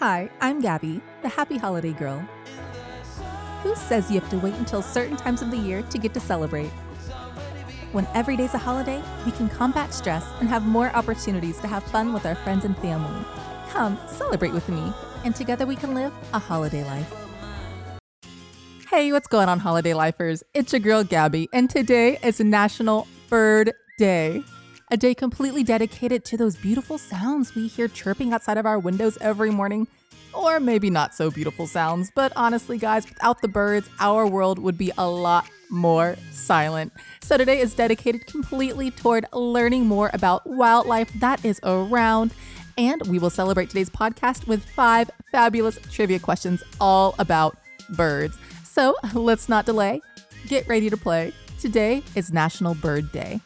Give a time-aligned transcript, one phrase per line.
[0.00, 2.26] Hi, I'm Gabby, the happy holiday girl.
[3.62, 6.20] Who says you have to wait until certain times of the year to get to
[6.20, 6.70] celebrate?
[7.92, 11.82] When every day's a holiday, we can combat stress and have more opportunities to have
[11.82, 13.26] fun with our friends and family.
[13.68, 14.90] Come, celebrate with me,
[15.26, 17.12] and together we can live a holiday life.
[18.88, 20.42] Hey, what's going on, holiday lifers?
[20.54, 24.42] It's your girl Gabby, and today is National Bird Day
[24.90, 29.16] a day completely dedicated to those beautiful sounds we hear chirping outside of our windows
[29.20, 29.86] every morning.
[30.32, 34.78] Or maybe not so beautiful sounds, but honestly, guys, without the birds, our world would
[34.78, 36.92] be a lot more silent.
[37.20, 42.32] So today is dedicated completely toward learning more about wildlife that is around.
[42.78, 47.56] And we will celebrate today's podcast with five fabulous trivia questions all about
[47.90, 48.36] birds.
[48.64, 50.00] So let's not delay.
[50.46, 51.32] Get ready to play.
[51.60, 53.40] Today is National Bird Day.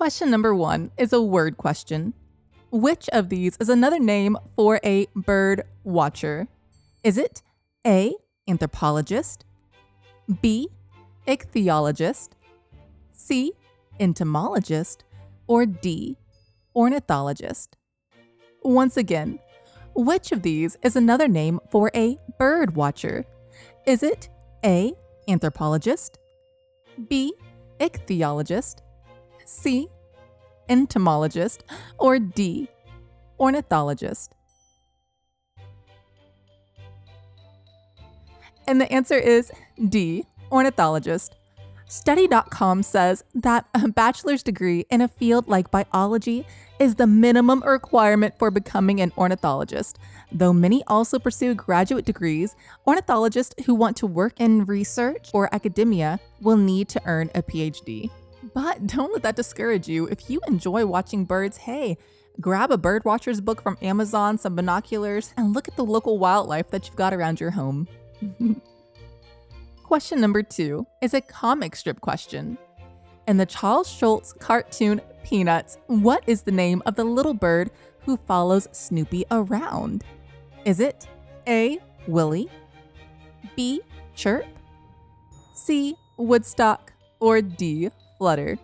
[0.00, 2.14] Question number one is a word question.
[2.70, 6.48] Which of these is another name for a bird watcher?
[7.04, 7.42] Is it
[7.86, 8.14] A.
[8.48, 9.44] Anthropologist,
[10.40, 10.70] B.
[11.28, 12.30] Ichthyologist,
[13.12, 13.52] C.
[14.00, 15.04] Entomologist,
[15.46, 16.16] or D.
[16.74, 17.76] Ornithologist?
[18.62, 19.38] Once again,
[19.94, 23.26] which of these is another name for a bird watcher?
[23.86, 24.30] Is it
[24.64, 24.94] A.
[25.28, 26.16] Anthropologist,
[27.10, 27.34] B.
[27.78, 28.76] Ichthyologist,
[29.44, 29.88] C.
[30.70, 31.64] Entomologist,
[31.98, 32.68] or D.
[33.38, 34.34] Ornithologist?
[38.66, 39.50] And the answer is
[39.88, 40.24] D.
[40.50, 41.34] Ornithologist.
[41.90, 46.46] Study.com says that a bachelor's degree in a field like biology
[46.78, 49.98] is the minimum requirement for becoming an ornithologist.
[50.30, 52.54] Though many also pursue graduate degrees,
[52.86, 58.08] ornithologists who want to work in research or academia will need to earn a PhD.
[58.54, 60.06] But don't let that discourage you.
[60.06, 61.98] If you enjoy watching birds, hey,
[62.40, 66.86] grab a birdwatcher's book from Amazon, some binoculars, and look at the local wildlife that
[66.86, 67.88] you've got around your home.
[69.82, 72.56] question number two is a comic strip question.
[73.26, 77.70] In the Charles Schulz cartoon Peanuts, what is the name of the little bird
[78.04, 80.04] who follows Snoopy around?
[80.64, 81.06] Is it
[81.46, 81.78] A.
[82.06, 82.48] Willie,
[83.56, 83.80] B.
[84.14, 84.46] Chirp,
[85.54, 85.94] C.
[86.16, 87.90] Woodstock, or D.
[88.20, 88.58] Flutter.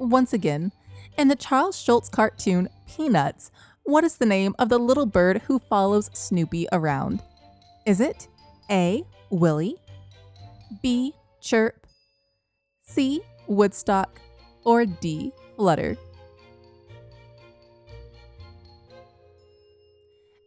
[0.00, 0.72] Once again,
[1.16, 3.52] in the Charles Schulz cartoon Peanuts,
[3.84, 7.22] what is the name of the little bird who follows Snoopy around?
[7.86, 8.26] Is it
[8.72, 9.04] A.
[9.30, 9.76] Willie,
[10.82, 11.14] B.
[11.40, 11.86] Chirp,
[12.80, 13.22] C.
[13.46, 14.20] Woodstock,
[14.64, 15.32] or D.
[15.54, 15.96] Flutter?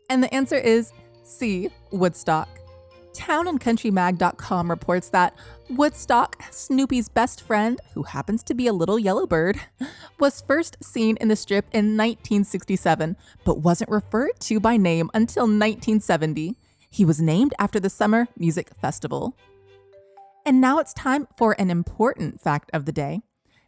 [0.09, 0.91] And the answer is
[1.23, 1.69] C.
[1.91, 2.49] Woodstock.
[3.15, 5.33] TownandCountryMag.com reports that
[5.69, 9.59] Woodstock, Snoopy's best friend, who happens to be a little yellow bird,
[10.19, 15.43] was first seen in the strip in 1967, but wasn't referred to by name until
[15.43, 16.55] 1970.
[16.89, 19.35] He was named after the Summer Music Festival.
[20.45, 23.21] And now it's time for an important fact of the day.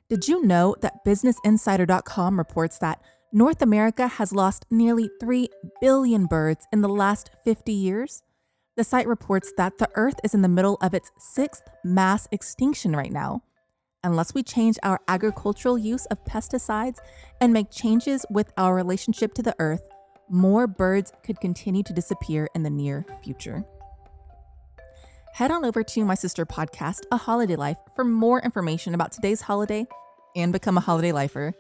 [0.10, 3.02] Did you know that BusinessInsider.com reports that
[3.34, 5.50] North America has lost nearly 3
[5.82, 8.24] billion birds in the last 50 years?
[8.78, 12.96] The site reports that the Earth is in the middle of its sixth mass extinction
[12.96, 13.42] right now.
[14.04, 17.00] Unless we change our agricultural use of pesticides
[17.42, 19.82] and make changes with our relationship to the Earth,
[20.30, 23.66] more birds could continue to disappear in the near future.
[25.34, 29.42] Head on over to my sister podcast, A Holiday Life, for more information about today's
[29.42, 29.88] holiday
[30.36, 31.56] and become a holiday lifer.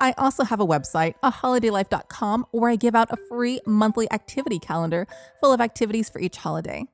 [0.00, 5.06] I also have a website, aholidaylife.com, where I give out a free monthly activity calendar
[5.40, 6.86] full of activities for each holiday.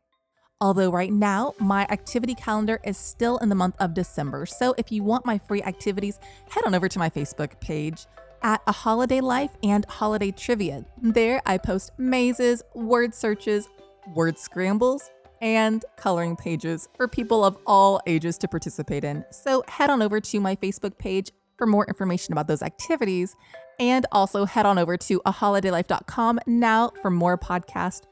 [0.61, 4.47] Although right now, my activity calendar is still in the month of December.
[4.47, 8.07] So if you want my free activities, head on over to my Facebook page
[8.43, 10.85] at A Holiday Life and Holiday Trivia.
[11.01, 13.69] There, I post mazes, word searches,
[14.15, 19.25] word scrambles, and coloring pages for people of all ages to participate in.
[19.31, 23.37] So head on over to my Facebook page for more information about those activities.
[23.79, 28.03] And also head on over to aholidaylife.com now for more podcast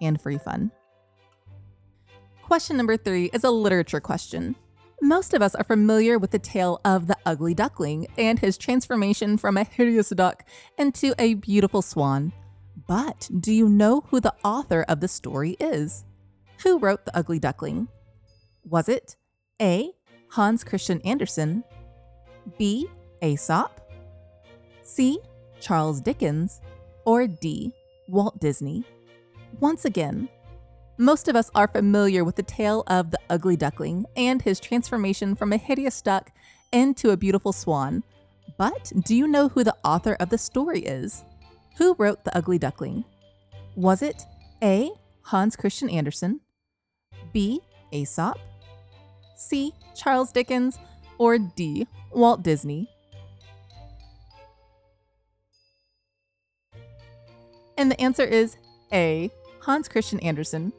[0.00, 0.70] and free fun.
[2.42, 4.54] Question number three is a literature question.
[5.02, 9.36] Most of us are familiar with the tale of the ugly duckling and his transformation
[9.36, 10.44] from a hideous duck
[10.78, 12.32] into a beautiful swan.
[12.86, 16.04] But do you know who the author of the story is?
[16.62, 17.88] Who wrote The Ugly Duckling?
[18.64, 19.16] Was it
[19.60, 19.90] A.
[20.30, 21.64] Hans Christian Andersen,
[22.58, 22.86] B.
[23.22, 23.80] Aesop,
[24.82, 25.18] C.
[25.60, 26.60] Charles Dickens,
[27.04, 27.72] or D.
[28.08, 28.84] Walt Disney?
[29.60, 30.28] Once again,
[30.98, 35.34] most of us are familiar with the tale of the ugly duckling and his transformation
[35.34, 36.30] from a hideous duck
[36.72, 38.02] into a beautiful swan.
[38.56, 41.24] But do you know who the author of the story is?
[41.76, 43.04] Who wrote The Ugly Duckling?
[43.74, 44.24] Was it
[44.62, 44.90] A.
[45.22, 46.40] Hans Christian Andersen,
[47.32, 47.60] B.
[47.92, 48.38] Aesop,
[49.36, 49.74] C.
[49.94, 50.78] Charles Dickens,
[51.18, 51.86] or D.
[52.12, 52.88] Walt Disney?
[57.76, 58.56] And the answer is
[58.92, 59.30] A.
[59.60, 60.72] Hans Christian Andersen.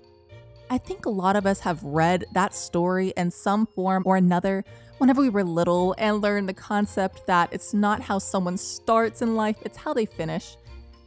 [0.70, 4.66] I think a lot of us have read that story in some form or another
[4.98, 9.36] whenever we were little and learned the concept that it's not how someone starts in
[9.36, 10.58] life, it's how they finish.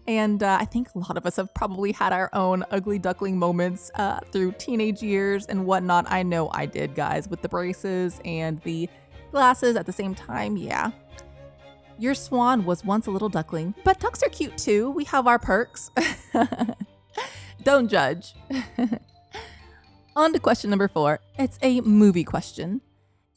[0.06, 3.38] And uh, I think a lot of us have probably had our own ugly duckling
[3.38, 6.10] moments uh, through teenage years and whatnot.
[6.10, 8.88] I know I did, guys, with the braces and the
[9.30, 10.56] glasses at the same time.
[10.56, 10.90] Yeah.
[11.98, 14.90] Your swan was once a little duckling, but ducks are cute too.
[14.90, 15.90] We have our perks.
[17.62, 18.34] Don't judge.
[20.16, 21.20] On to question number four.
[21.38, 22.80] It's a movie question.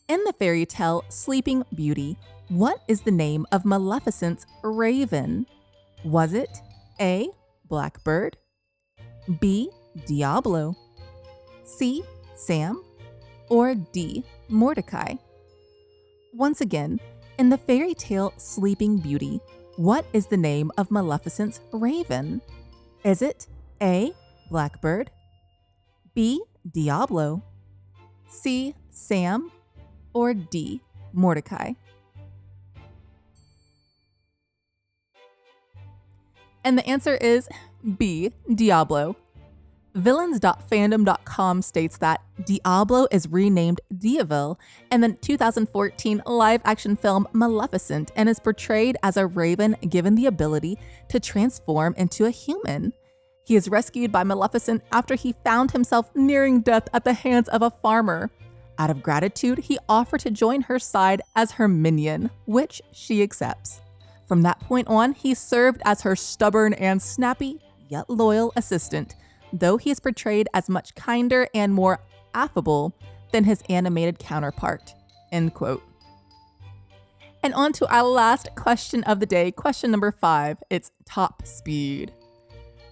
[0.08, 2.18] In the fairy tale Sleeping Beauty,
[2.48, 5.46] what is the name of Maleficent's raven?
[6.04, 6.62] Was it
[7.00, 7.30] A.
[7.68, 8.38] Blackbird,
[9.40, 9.70] B.
[10.06, 10.76] Diablo,
[11.64, 12.04] C.
[12.36, 12.84] Sam,
[13.50, 14.24] or D.
[14.50, 15.16] Mordecai?
[16.36, 17.00] Once again,
[17.38, 19.40] in the fairy tale Sleeping Beauty,
[19.76, 22.42] what is the name of Maleficent's raven?
[23.04, 23.46] Is it
[23.84, 24.12] A.
[24.50, 25.12] Blackbird,
[26.16, 26.42] B.
[26.72, 27.44] Diablo,
[28.28, 28.74] C.
[28.90, 29.52] Sam,
[30.14, 30.82] or D.
[31.14, 31.74] Mordecai?
[36.64, 37.48] And the answer is
[37.98, 38.32] B.
[38.52, 39.18] Diablo.
[39.96, 44.58] Villains.fandom.com states that Diablo is renamed Diaval
[44.92, 50.26] in the 2014 live action film Maleficent and is portrayed as a raven given the
[50.26, 50.80] ability
[51.10, 52.92] to transform into a human.
[53.46, 57.62] He is rescued by Maleficent after he found himself nearing death at the hands of
[57.62, 58.32] a farmer.
[58.80, 63.82] Out of gratitude, he offered to join her side as her minion, which she accepts.
[64.28, 67.60] From that point on, he served as her stubborn and snappy,
[67.90, 69.16] yet loyal assistant,
[69.54, 72.02] though he is portrayed as much kinder and more
[72.34, 72.94] affable
[73.32, 74.94] than his animated counterpart.
[75.32, 75.84] End quote.
[77.44, 80.58] And on to our last question of the day, question number five.
[80.70, 82.14] It's top speed.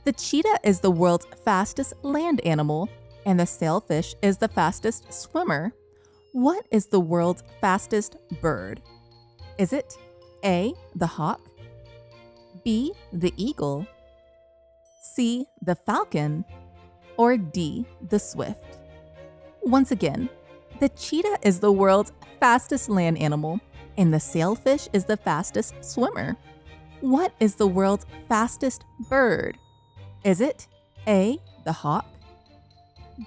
[0.04, 2.90] The cheetah is the world's fastest land animal,
[3.25, 5.74] and the sailfish is the fastest swimmer.
[6.34, 8.81] What is the world's fastest bird?
[9.58, 9.98] Is it
[10.44, 11.42] A, the hawk,
[12.63, 13.88] B, the eagle,
[15.03, 16.45] C, the falcon,
[17.18, 18.77] or D, the swift?
[19.63, 20.30] Once again,
[20.80, 23.59] the cheetah is the world's fastest land animal,
[23.98, 26.38] and the sailfish is the fastest swimmer.
[27.00, 29.57] What is the world's fastest bird?
[30.24, 30.68] Is it
[31.07, 32.06] A, the hawk,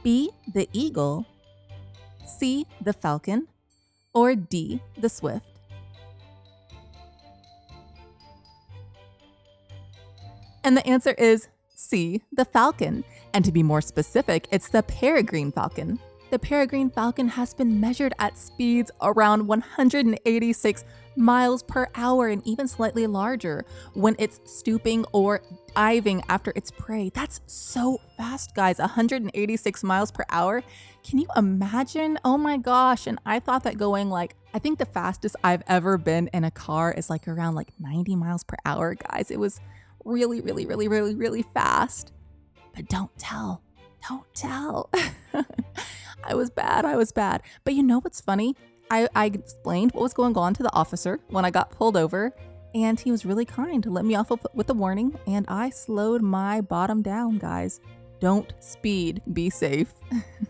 [0.04, 1.26] B, the eagle,
[2.24, 3.48] C, the falcon,
[4.14, 5.44] or D, the swift?
[10.62, 13.04] And the answer is C, the falcon.
[13.32, 15.98] And to be more specific, it's the peregrine falcon.
[16.30, 20.84] The peregrine falcon has been measured at speeds around 186
[21.16, 25.42] miles per hour and even slightly larger when it's stooping or
[25.76, 27.10] diving after its prey.
[27.14, 28.78] That's so fast, guys.
[28.78, 30.64] 186 miles per hour.
[31.04, 32.18] Can you imagine?
[32.24, 33.06] Oh my gosh.
[33.06, 36.50] And I thought that going like, I think the fastest I've ever been in a
[36.50, 39.30] car is like around like 90 miles per hour, guys.
[39.30, 39.60] It was
[40.04, 42.12] really, really, really, really, really fast.
[42.74, 43.62] But don't tell.
[44.08, 44.90] Don't tell.
[46.24, 46.84] I was bad.
[46.84, 47.43] I was bad.
[47.64, 48.56] But you know what's funny?
[48.90, 52.32] I, I explained what was going on to the officer when I got pulled over,
[52.74, 56.22] and he was really kind to let me off with a warning, and I slowed
[56.22, 57.81] my bottom down, guys.
[58.20, 59.93] Don't speed, be safe.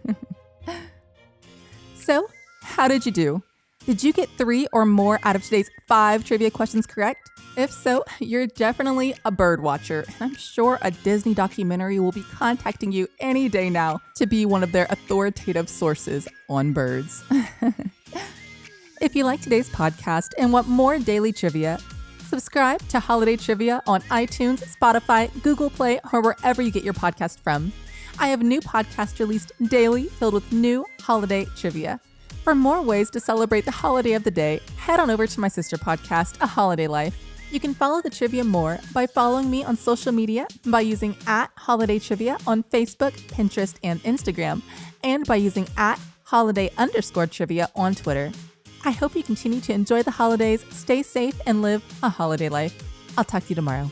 [1.95, 2.29] so,
[2.62, 3.43] how did you do?
[3.87, 7.31] Did you get three or more out of today's five trivia questions correct?
[7.57, 12.25] If so, you're definitely a bird watcher, and I'm sure a Disney documentary will be
[12.25, 17.23] contacting you any day now to be one of their authoritative sources on birds.
[19.01, 21.79] if you like today's podcast and want more daily trivia,
[22.27, 27.39] subscribe to Holiday Trivia on iTunes, Spotify, Google Play, or wherever you get your podcast
[27.39, 27.73] from.
[28.19, 32.01] I have new podcasts released daily filled with new holiday trivia.
[32.43, 35.49] For more ways to celebrate the holiday of the day, head on over to my
[35.49, 37.17] sister podcast, A Holiday Life.
[37.55, 41.53] You can follow the trivia more by following me on social media by using at
[41.55, 44.61] Holiday Trivia on Facebook, Pinterest, and Instagram,
[45.05, 48.33] and by using at holiday underscore trivia on Twitter.
[48.85, 52.75] I hope you continue to enjoy the holidays, stay safe, and live a holiday life.
[53.17, 53.89] I'll talk to you tomorrow.